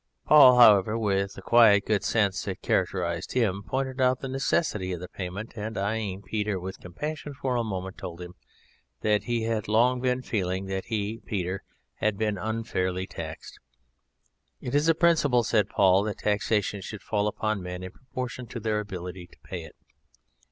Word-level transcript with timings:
Paul, 0.25 0.57
however, 0.57 0.97
with 0.97 1.35
the 1.35 1.43
quiet 1.43 1.85
good 1.85 2.03
sense 2.03 2.41
that 2.45 2.63
characterised 2.63 3.33
him, 3.33 3.61
pointed 3.61 4.01
out 4.01 4.19
the 4.19 4.27
necessity 4.27 4.93
of 4.93 4.99
the 4.99 5.07
payment 5.07 5.53
and, 5.55 5.77
eyeing 5.77 6.23
Peter 6.23 6.59
with 6.59 6.79
compassion 6.79 7.35
for 7.35 7.55
a 7.55 7.63
moment, 7.63 7.99
told 7.99 8.19
him 8.19 8.33
that 9.01 9.25
he 9.25 9.43
had 9.43 9.67
long 9.67 10.01
been 10.01 10.23
feeling 10.23 10.65
that 10.65 10.85
he 10.85 11.21
(Peter) 11.27 11.63
had 11.97 12.17
been 12.17 12.39
unfairly 12.39 13.05
taxed. 13.05 13.59
"It 14.59 14.73
is 14.73 14.89
a 14.89 14.95
principle" 14.95 15.43
(said 15.43 15.69
Paul) 15.69 16.01
"that 16.05 16.17
taxation 16.17 16.81
should 16.81 17.03
fall 17.03 17.27
upon 17.27 17.61
men 17.61 17.83
in 17.83 17.91
proportion 17.91 18.47
to 18.47 18.59
their 18.59 18.79
ability 18.79 19.27
to 19.27 19.37
pay 19.43 19.61
it. 19.63 19.75